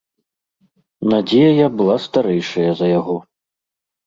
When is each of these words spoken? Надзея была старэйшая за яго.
Надзея 1.13 1.67
была 1.83 1.97
старэйшая 2.07 2.65
за 2.81 2.87
яго. 2.99 3.17